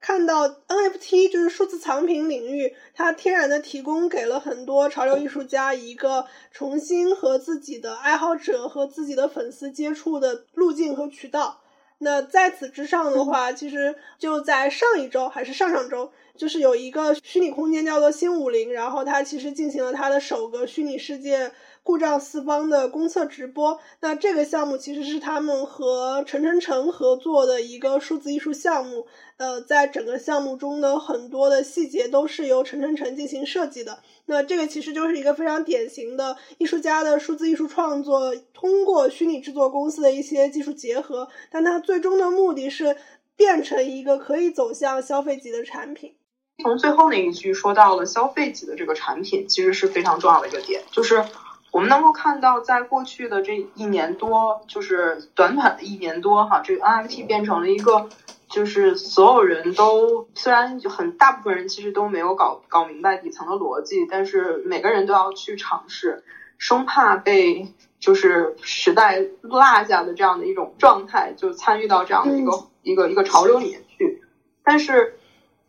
[0.00, 11.60] 看到 NFT 就是数字藏品领域，它天然的提供给了很多潮流艺术家一个重新和自己的爱好者和自己的粉丝接触的路径和渠道。
[12.00, 21.50] 那在此之上的话，其实就在上一周还是上上周，就是有一个虚拟空间叫做新五零，然后它其实进行了它的首个虚拟世界
[21.88, 23.80] 故障四方的公测直播。
[24.00, 29.06] 那这个项目其实是他们和陈晨晨合作的一个数字艺术项目。
[29.38, 34.00] 呃，在整个项目中的很多的细节都是由陈晨晨进行设计的。
[34.26, 42.98] 那这个其实就是一个非常典型的艺术家的数字艺术创作，通过虚拟制作公司的一些技术结合，但它最终的目的是
[43.34, 46.16] 变成一个可以走向消费级的产品。
[46.62, 51.24] 从最后那一句说到了消费级的这个产品，其实是非常重要的一个点，就是
[51.70, 58.08] 我们能够看到，在过去的这一年多，就是短短的一年多哈，这个 NFT 变成了一个，
[58.48, 66.24] 就是所有人都虽然很大部分人其实都没有搞搞明白底层的逻辑，但是每个人都要去尝试，
[66.58, 74.22] 生怕被就是时代落下的这样的一种状态，就参与到这样的一个一个一个潮流里面去，
[74.62, 75.14] 但是。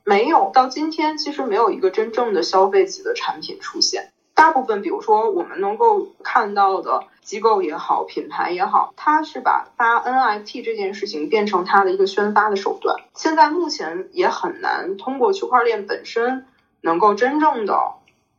[0.06, 4.12] 没有到今天，其实没有一个真正的消费级的产品出现。
[4.40, 12.96] 大部分，比如说我们能够看到的机构也好，品牌也好，它是把发 NFT 这件事情变成它的一个宣发的手段。
[13.16, 16.46] 现在目前也很难通过区块链本身
[16.80, 17.96] 能够真正的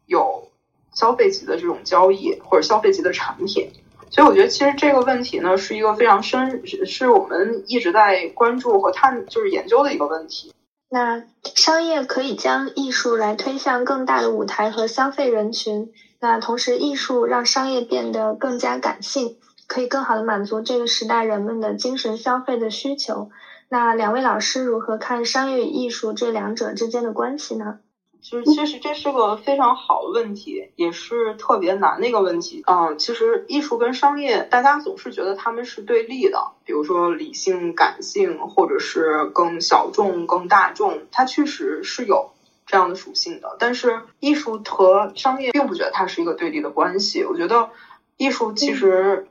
[0.07, 0.49] 有
[0.95, 3.71] 消费级的这种交易或者消费级的产品。
[4.09, 10.55] 所以我觉得，其实这个问题呢，是一个非常深，是我们一直在关注和探，就是研究的一个问题。
[10.93, 11.23] 那
[11.55, 19.33] 商业可以将艺术来推向更大的舞台和消费人群，那同时艺术让商业变得更加感性，
[19.69, 23.29] 可以更好的满足这个时代人们的精神消费的需求。
[23.69, 27.77] 那两位老师如何看商业与艺术这两者之间的关系呢？
[28.23, 32.63] 其实，其实这是个非常好的问题，也是特别难的一个问题。
[32.67, 36.53] 嗯，其实艺术跟商业，大家总是觉得他们是对立的。
[36.65, 42.31] 比如说理性、感性，或者是更小众、更大众，它确实是有
[42.67, 43.57] 这样的属性的。
[43.59, 47.25] 但是艺术和商业并不觉得它是一个对立的关系。
[47.25, 47.71] 我觉得
[48.17, 49.27] 艺术其实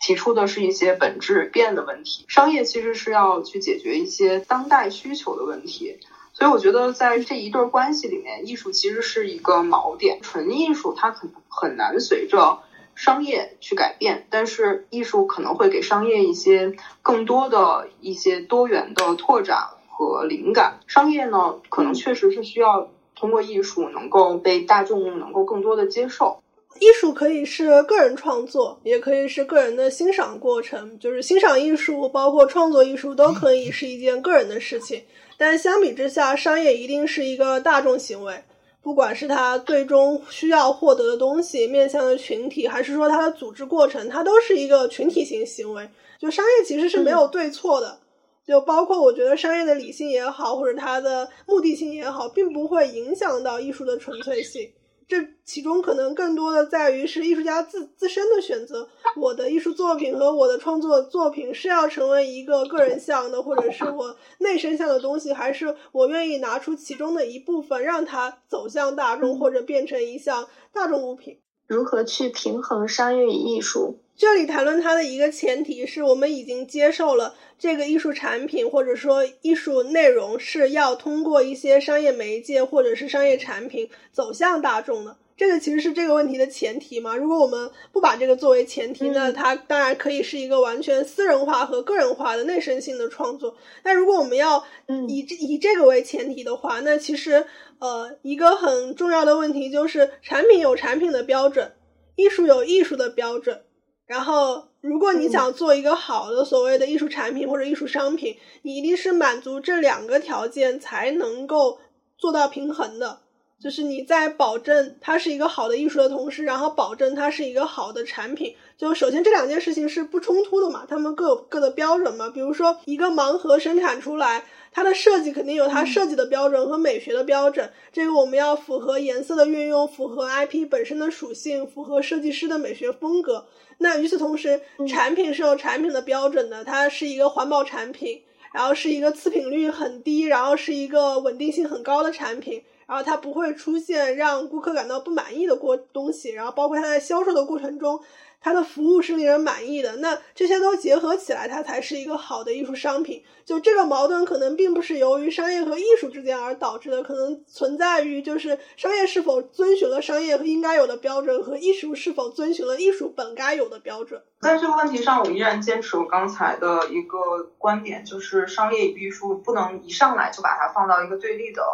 [0.00, 5.98] 提出的是一些本质变的问题，商业其实是要去解决一些当代需求的问题。
[6.38, 10.20] 所以我觉得，在这一对关系里面，艺术其实是一个锚点。
[10.20, 12.58] 纯艺术它可能很难随着
[12.94, 20.80] 商业去改变，但是艺术可能会给商业一些更多的一些多元的拓展和灵感。
[20.86, 26.42] 商业呢，可能确实是需要通过艺术能够被大众能够更多的接受。
[26.80, 35.02] 艺术可以是个人创作，也可以是个人的欣赏过程，就是欣赏艺术，包括创作艺术，都可以是一件个人的事情。
[35.36, 38.42] 但相比之下，商业一定是一个大众行为，
[38.82, 45.88] 不管是它最终需要获得的东西面向的群体，还是说它的组织过程，它都是一个群体性行为。
[46.18, 47.98] 就商业其实是没有对错的，
[48.46, 54.70] 就包括我觉得商业的理性也好，或者它的目的性也好，并不会影响到艺术的纯粹性。
[55.08, 58.88] 这其中可能更多的在于是艺术家自自身的选择。
[59.16, 71.38] 我的艺术作品和我的创作作品是要成为一个个人像的，或者是我内身像的东西，还是我愿意拿出其中的一部分，让它走向大众，或者变成一项大众物品？
[71.66, 73.98] 如何去平衡商业与艺术？
[74.16, 85.16] 这里谈论它的一个前提是我们已经接受了这个艺术产品或者说艺术内容是要通过一些商业媒介或者是商业产品走向大众的。
[85.36, 87.14] 这个其实是这个问题的前提嘛。
[87.14, 93.54] 如果我们不把这个作为前提，呢它当然可以是一个完全私人化和个人化的内生性的创作。
[93.82, 94.64] 但如果我们要
[95.08, 97.44] 以这以这个为前提的话，那其实
[97.78, 101.72] 呃一个很重要的问题就是产品有产品的标准，
[102.16, 103.62] 艺术有艺术的标准。
[104.06, 111.80] 然后，如果你想做一个好的所谓的艺术产品或者艺术商品，你一定是满足这两个条件才能够
[112.16, 113.18] 做到平衡的。
[113.60, 118.54] 就是你在保证它是一个好的艺术的同时，然后保证它是一个好的产品。
[118.76, 122.30] 就首先这两件事情是不冲突的嘛，他们各有各的标准嘛。
[122.30, 124.44] 比如说一个盲盒生产出来。
[124.76, 133.46] 它的设计肯定有它设计的标准和美学的标准，这个我们要符合颜色的运用，符合 IP 本身的属性，符合设计师的美学风格。
[133.78, 138.20] 那与此同时，产品是有产品的标准的，它是一个环保产品，
[138.52, 148.00] 然后是一个次品率很低，然后是一个稳定性很高的产品，然后它不会出现让顾客感到不满意的过东西，然后包括它在销售的过程中。
[148.38, 153.24] 它的服务是令人满意的，那这些都结合起来，它才是一个好的艺术商品。
[153.44, 164.22] 就这个矛盾，可能并不是由于商业和艺术之间而导致的，可能存在于就是商业是否遵循了商业应该有的标准，和艺术是否遵循了艺术本该有的标准。
[164.40, 171.64] 在这个问题上，我依然坚持我刚才的一个观点，就是商业与艺术不能一上来就把它放到一个对立的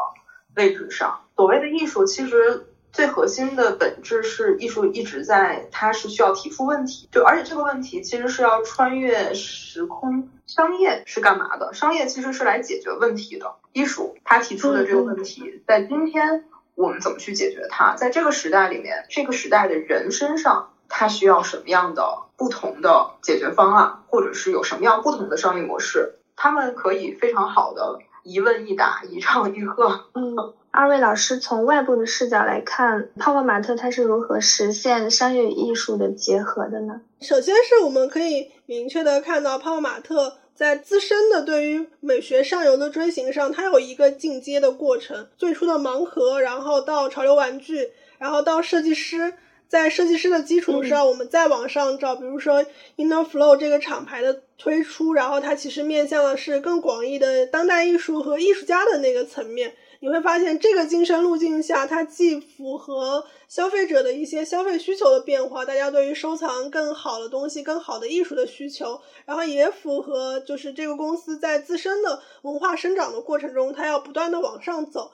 [0.57, 1.21] 位置上。
[1.37, 2.67] 所谓的艺术，其实。
[2.93, 10.29] 最核心的本质是艺术一直在，它是需要提出问题，就而且这个问题其实是要穿越时空。
[10.47, 11.73] 商业是干嘛的？
[11.73, 13.55] 商业其实是来解决问题的。
[13.73, 16.45] 艺术它提出的这个问题，在今天
[16.75, 17.97] 我们怎么去解决它？
[17.97, 26.17] 在这个时代里面，这个时代的人身上，他需要什么样的不同的解决方案，或者是有什么样不同的商业模式？
[26.37, 30.07] 他们可以非常好的一问一答，一唱一和。
[30.15, 30.55] 嗯。
[30.71, 37.03] 二位老师从外部的视角来看，泡泡玛特它是如何实现商业与艺术的结合的呢？
[37.21, 45.29] 首先是我们可以明确的看到，泡泡玛特在自身的对于美学上游的追寻上，它有一个进阶的过程。
[45.37, 49.35] 最初的盲盒，然后到潮流玩具，然后到设计师，
[49.73, 52.63] 在设计师的基础上，我们再往上找，比如说
[52.99, 59.75] Inner Flow 这个厂牌的推出，然后它其实面向的是更广义的当代艺术和艺术家的那个层面。
[60.01, 75.13] 你会发现，这个精神路径下，它既符合消费者的一些消费需求的变化，大家对于收藏更好的东西、更好的艺术的需求，然后也符合就是这个公司在自身的文化生长的过程中，它要不断的往上走。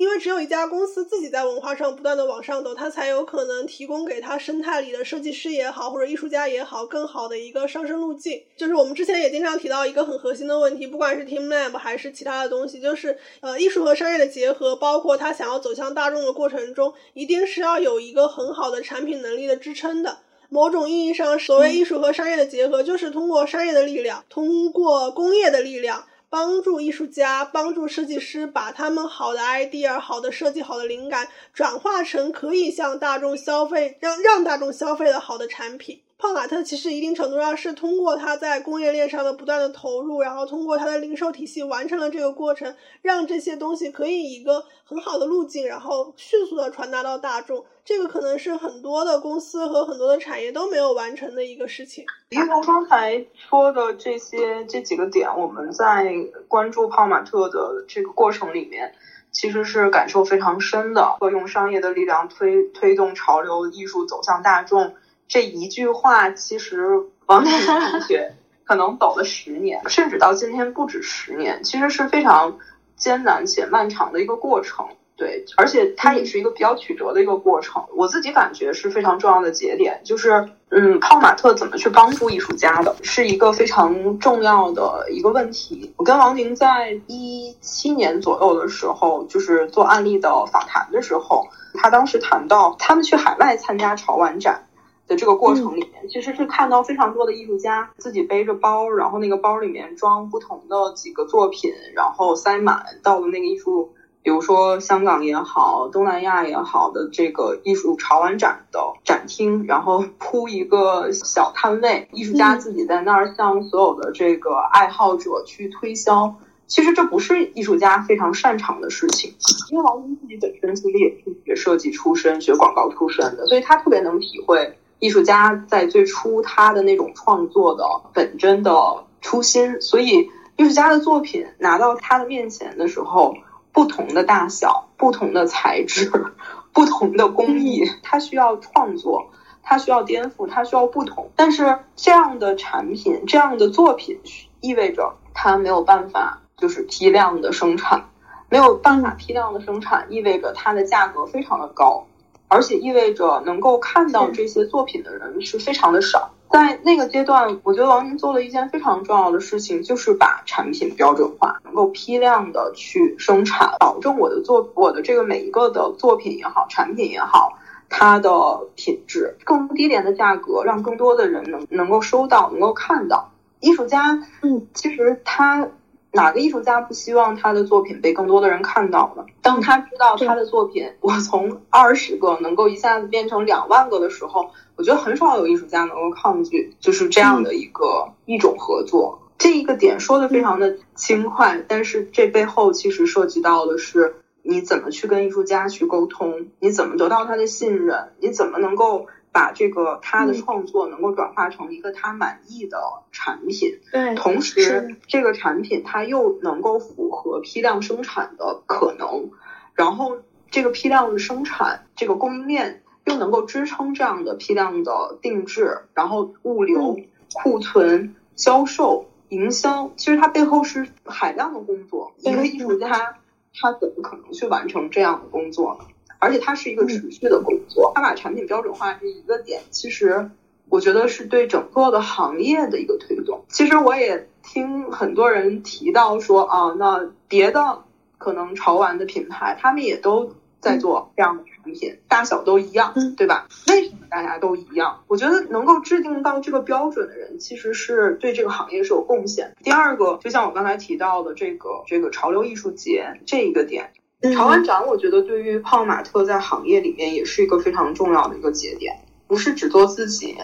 [0.00, 8.42] 因为只有一家公司自己在文化上不断的往上走，它才有可能提供给它生态里的设计师也好，或者艺术家也好，更好的一个上升路径。
[8.56, 20.20] 就是我们之前也经常提到一个很核心的问题，不管是 Team Lab 还是其他的东西，就是呃艺术和商业的结合，包括它想要走向大众的过程中，一定是要有一个很好的产品能力的支撑的。
[20.48, 26.06] 某种意义上，所谓艺术和商业的结合，就是通过商业的力量，通过工业的力量。
[26.30, 36.00] 帮助艺术家、帮助设计师把他们好的 idea、好的设计、好的灵感转化成可以向大众消费、让让大众消费的好的产品。
[36.20, 47.64] 泡玛特其实一定程度上是通过它在工业链上的不断的投入，然后通过它的零售体系完成了这个过程，让这些东西可以以一个很好的路径，然后迅速的传达到大众。
[47.86, 52.04] 这个可能是很多的公司和很多的产业都没有完成的一个事情。
[52.28, 56.12] 因为刚才说的这些这几个点，我们在
[56.46, 58.92] 关注泡玛特的这个过程里面，
[59.32, 61.16] 其实是感受非常深的。
[61.32, 64.94] 用商业的力量推推动潮流艺术走向大众。
[65.30, 66.92] 这一句话，其实
[67.26, 72.58] 王宁同学可能走了十年，甚至到今天不止十年，其实是非常
[72.96, 74.84] 艰难且漫长的一个过程。
[75.16, 77.84] 对，而且它也是一个比较曲折的一个过程。
[77.94, 85.94] 我自己感觉是非常重要的节点，就是嗯，泡玛特怎么去帮助艺术家的，是一个非常重要的一个问题。
[85.96, 94.66] 我跟王宁在一七年左右的时候，就是做案例的访谈的时候，他当时谈到他们去海外参加潮玩展。
[95.10, 103.90] 的这个过程里面，其实是看到非常多的艺术家自己背着包，然后那个包里面装不同的几个作品，然后塞满到了那个艺术，
[104.22, 116.36] 比如说香港也好，东南亚也好的这个艺术潮玩展的展厅，然后铺一个小摊位，艺术家自己在那儿向所有的这个爱好者去推销。
[116.68, 119.34] 其实这不是艺术家非常擅长的事情，
[119.72, 124.72] 因为王晶自己本身其实也是学设计出身、学广告出身的，所以他特别能体会。
[125.00, 133.34] 艺术家在最初他的那种创作的本真的初心，所以艺术家的作品拿到他的面前的时候，
[133.72, 136.12] 不同的大小、不同的材质、
[136.72, 139.30] 不同的工艺，他需要创作，
[139.62, 141.30] 他需要颠覆，他需要不同。
[141.34, 144.20] 但是这样的产品、这样的作品
[144.60, 148.10] 意味着他没有办法就是批量的生产，
[148.50, 152.06] 没有办法批量的生产，意味着它的价格非常的高。
[152.50, 156.32] 而且意味着能够看到这些作品的人是非常的少。
[156.50, 167.56] 在那个阶段，我觉得王宁做了一件非常重要的事情，就是把产品标准化，能够批量的去生产，保证我的作我的这个每一个的作品也好，产品也好，
[167.88, 168.30] 它的
[168.74, 173.30] 品质更低廉的价格，让更多的人能能够收到，能够看到。
[173.60, 175.68] 艺术家，嗯，其实他。
[176.12, 179.24] 哪个艺术家不希望他的作品被更多的人看到呢？
[179.42, 189.20] 当他知道他的作品，我从二十个能够一下子变成两万个的时候，我觉得很少有艺术家能够抗拒，就是这样的一个一种合作。
[189.38, 199.06] 这一个点说的非常的轻快，但是这背后其实涉及到的是你怎么去跟艺术家去沟通，你怎么得到他的信任，你怎么能够。
[199.32, 202.78] 把这个他的创作能够转化成一个他满意的
[203.12, 209.30] 产品，对，同时这个产品它又能够符合批量生产的可能，
[209.74, 210.18] 然后
[210.50, 216.98] 这个批量的生产这个供应链又能够支撑这样的批量的定制，然后物流、
[217.32, 222.12] 库存、销售、营销，其实它背后是海量的工作。
[222.18, 223.16] 一个艺术家
[223.54, 225.84] 他怎么可能去完成这样的工作呢？
[226.20, 227.90] 而且它是一个持续的工作。
[227.94, 230.30] 它把产品标准化这一个点，其实
[230.68, 233.44] 我觉得是对整个的行业的一个推动。
[233.48, 237.80] 其实我也听很多人提到说啊，那别的
[238.18, 243.48] 可能潮玩的品牌，他们也都在做这样的产品，大小都一样，对吧？
[243.68, 245.02] 为什么大家都一样？
[245.08, 249.56] 我觉得能够制定到这个标准的人，其实是对这个行业是有贡献。
[249.62, 253.92] 第二个，就像我刚才提到的这个这个潮流艺术节这一个点。
[254.34, 260.36] 潮玩展，我觉得对于泡玛特在行业里面也是一个非常重要的一个节点，不是只做自己，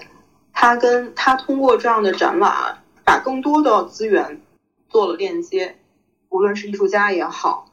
[0.53, 4.41] 他跟他通过这样的展览，把更多的资源
[4.89, 5.77] 做了链接，
[6.31, 7.67] 无论是艺术家也好，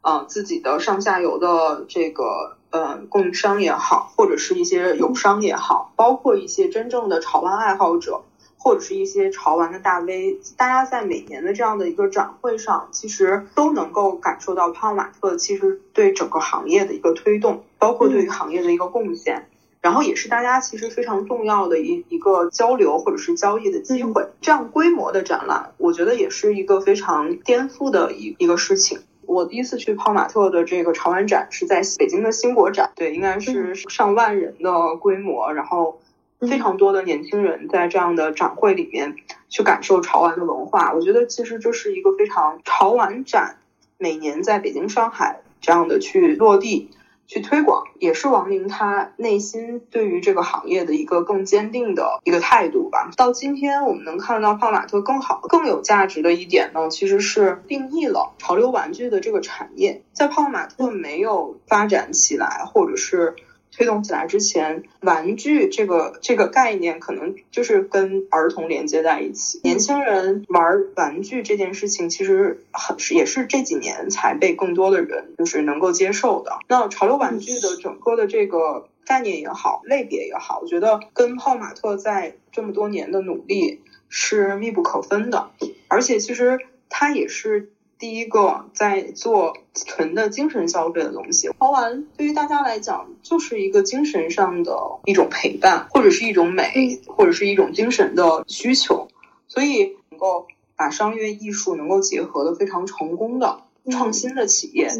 [0.00, 8.22] 呃，自己的上下游的这个呃供应商也好，或者是一些友商也好，包括一些真正的潮玩爱好者。
[8.62, 19.46] 或者是一些潮玩的大 V，大家在每年的这样的一个展会上，其实都能够感受到泡玛特其实对整个行业的一个推动，包括对于行业的一个贡献，
[19.80, 24.28] 然后也是大家其实非常重要的一一个交流或者是交易的机会。
[24.42, 28.98] 这样规模的展览，我觉得也是一个非常颠覆的一一个事情。
[29.24, 35.99] 我第一次去泡玛特的这个潮玩展是在北京的新国展，对，应该是上万人的规模，然后。
[36.48, 39.16] 非常多的年轻人在这样的展会里面
[39.48, 43.58] 去感受潮玩的文化，我觉得其实这是一个非常潮玩展，
[43.98, 46.90] 每年在北京、上海这样的去落地、
[47.26, 53.10] 去推广，也是王宁他内心对于这个行业的一个更坚定的一个态度吧。
[53.16, 63.34] 到今天我们能看到泡玛特更好、更有价值的一点呢，其实是定义了潮流玩具的这个产业，在泡玛特没有发展起来，或者是。
[63.72, 69.60] 推动起来之前，玩具这个这个概念可能就是跟儿童连接在一起。
[69.62, 76.58] 年轻人玩玩具这件事情，其实很是也是这几年才被更多的人就是能够接受的。
[76.68, 85.50] 那潮流玩具的整个的这个概念也好，类别也好，我觉得跟泡玛特在这么多年的努力是密不可分的。
[85.88, 86.58] 而且其实
[86.88, 87.70] 它也是。
[88.00, 94.74] 第一个在做纯的精神消费的东西，潮玩对于大家来讲就是一个精神上的
[95.04, 99.08] 一种陪伴，或者是一种美，或者是一种精神的需求，
[99.48, 104.90] 所以能够把商业艺术能够结合的非常成功的创新的企业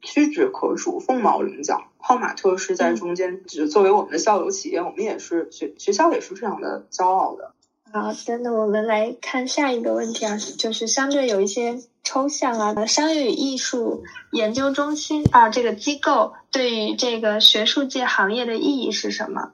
[0.00, 1.84] 屈指可数，凤毛麟角。
[1.98, 7.52] 泡玛特是在中间，只作为我们的校友企业，我们也是学学校也是非常的骄傲的。
[8.00, 11.82] 好的，那我们来看下一个问题啊，就是相对有一些。
[12.08, 19.50] 抽象啊，商业与艺术研究中心啊，这个机构对于这个学术界行业的意义是什么？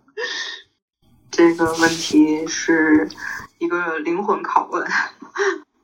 [1.31, 3.09] 这个问题是
[3.57, 4.87] 一个灵魂拷问。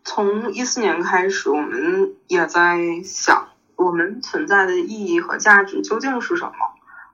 [0.04, 6.52] 从一四年开始，我们也在想，我们存在的意义和价值究竟是什么？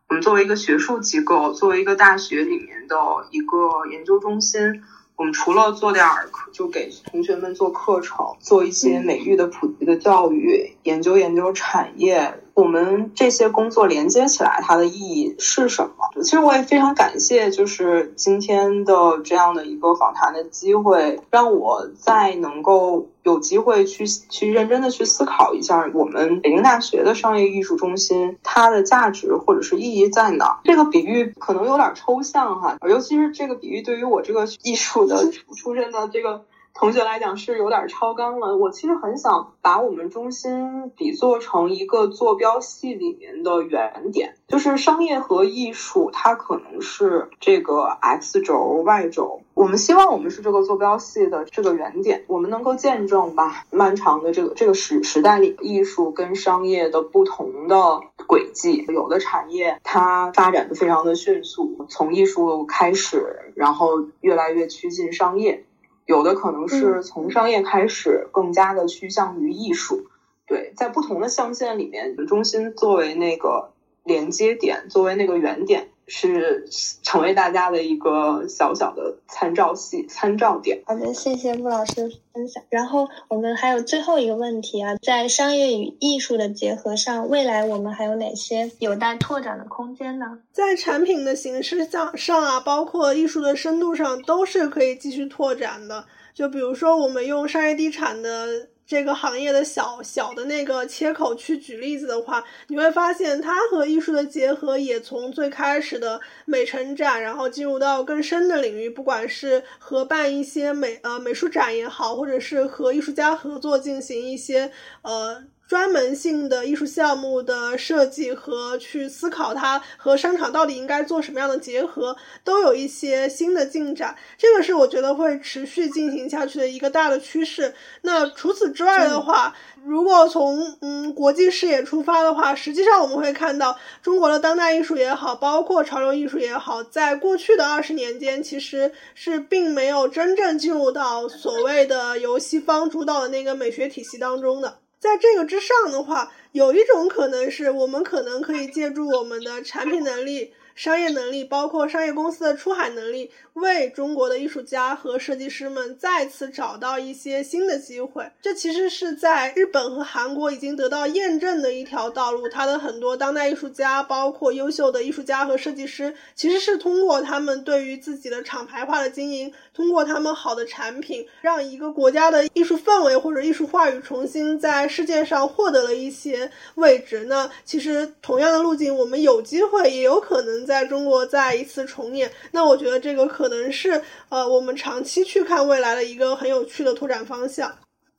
[0.08, 2.96] 我们作为一个学术机构，作为一个大学里面的
[3.30, 4.82] 一个研究中心。
[5.16, 12.43] 我们除了做点儿课，就给同学们做课程，做一些美育的普及的教育，研究研究产业。
[12.54, 16.22] 我们这些工作连接起来，它的意义是什么？
[16.22, 30.60] 其实我也非常感谢，就是今天的这样的一个访谈的机会，让我再能够有机会去去认真的去思考一下，我们北京大学的商业艺术中心它的价值或者是意义在哪？
[30.62, 36.44] 这个比喻可能有点抽象哈，尤其是这个比喻对于我这个艺术的出身的这个。
[36.74, 38.56] 同学来讲是有点超纲了。
[38.56, 49.40] 我其实很想把我们中心比作成一个坐标系里面的原点，就是商业和艺术，它可能是这个 x 轴、y 轴。
[49.54, 58.84] 我们希望我们是这个坐标系的这个原点，我们能够见证吧漫长的这个这个时时代里，艺术跟商业的不同的轨迹。
[58.88, 65.64] 有的产业它发展的非常的迅速，从艺术开始，然后越来越趋近商业。
[66.06, 70.08] 有的可能是从商业开始，更加的趋向于艺术。
[70.46, 73.72] 对，在不同的象限里面，中心作为那个
[74.04, 75.88] 连接点，作为那个原点。
[76.06, 76.68] 是
[77.02, 80.82] 成为大家的一个小小的参照系、参照点。
[80.86, 82.62] 好的，谢谢穆老师分享。
[82.68, 90.38] 然后我们还有最后一个问题啊，在商业与艺术的结合上，未来我们还有哪些有待拓展的空间呢？
[90.52, 96.04] 在产品的形式上上啊，包括艺术的深度上，都是可以继续拓展的。
[96.34, 98.68] 就比如说，我们用商业地产的。
[98.94, 114.70] 这个行业的小小的那个切口去举例子的话，你会发现它和艺术的结合也从最开始的美陈展，然后进入到更深的领域，不管是合办一些美呃美术展也好，或者是和艺术家合作进行一些
[115.02, 124.14] 呃专门性的艺术项目的设计和去思考它和商场到底应该做什么样的结合，都有一些新的进展。
[124.36, 127.74] 这个是我觉得会持续进行下去的一个大的趋势。
[128.02, 129.54] 那除此之外的话，
[129.84, 144.83] 如果从嗯国际视野出发的话，实际上我们会看到中国的当代艺术也好，包括潮流艺术也好，在过去的二十年间，其实是并没有真正进入到所谓的由西方主导的那个美学体系当中的。
[145.04, 150.54] 在这个之上的话，有一种可能是我们可能可以借助我们的产品能力。
[150.74, 158.28] 商业能力，包括商业公司的出海能力，为中国的艺术家和设计师们再次找到一些新的机会。
[158.42, 162.48] 这其实是在日本和韩国已经得到验证的一条道路。
[162.48, 177.26] 它的很多当代艺术家，包括优秀的艺术家和设计师，其实是通过他们对于自己的厂牌化的经营，通过他们好的产品，让一个国家的艺术氛围或者艺术话语重新在世界上获得了一些位置。
[177.26, 180.63] 那其实同样的路径，我们有机会，也有可能。
[180.64, 187.70] 在中国再一次重演，那我觉得这个可能是呃我们长期去看未来的一个很有趣的拓展方向。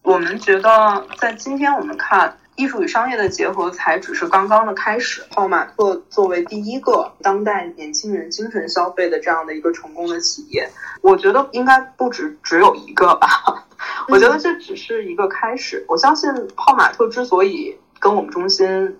[0.03, 5.23] 我们觉得在今天我们看艺术与商业的结合才只是刚刚的开始。
[5.31, 10.69] 泡玛特作为第一个当代年轻人精神消费的这样的一个成功的企业，
[11.01, 13.27] 我觉得应该不止只有一个吧。
[14.07, 15.83] 我觉得这只是一个开始。
[15.87, 18.95] 我相信泡玛特之所以跟我们中心。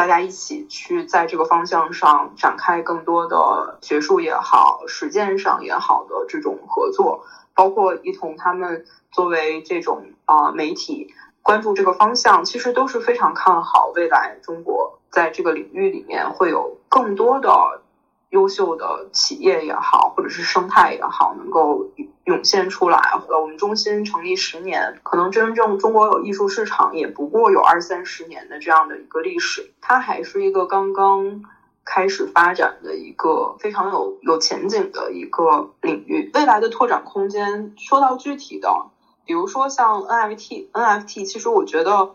[0.00, 17.82] 大家一起去在这个方向上展开更多的学术也好、实践上也好的这种合作，包括一同他们作为这种啊媒体关注这个方向，其实都是非常看好未来中国在这个领域里面会有更多的。
[18.30, 21.84] 优秀的企业也好，或者是生态也好，能够
[22.30, 22.98] 涌现出来。
[23.28, 31.42] 呃，我们中心成立十年，可能真正中国有艺术市场也不过有二三十年的这样的一个历史，它还是一个刚刚
[31.84, 36.30] 开始发展的一个非常有有前景的一个领域。
[36.32, 38.86] 未来的拓展空间，说到具体的，
[39.26, 42.14] 比如说像 NFT，NFT，其实我觉得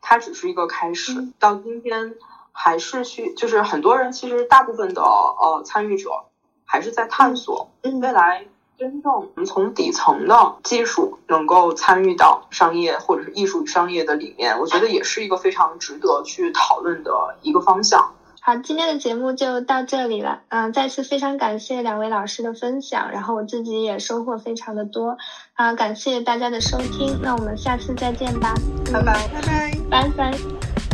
[0.00, 1.28] 它只是一个开始。
[1.38, 2.14] 到今天。
[2.58, 6.08] 还是去，就是很多人其实大部分的呃参与者
[6.64, 8.46] 还是在探索未来
[8.78, 17.10] 真正从底层的技术能够参与到商业或者是艺术与商业的里面，我觉得也是一个非常值得去讨论的
[17.42, 18.12] 一个方向。
[18.40, 25.16] 好，今天的节目就到这里了，嗯，再次非常感谢两位老师的分享，然后我自己也收获非常的多，
[25.54, 28.54] 啊，感谢大家的收听，那我们下次再见吧，
[28.92, 30.85] 拜拜，拜拜，拜拜。